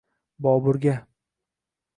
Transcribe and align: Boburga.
Boburga. 0.39 0.97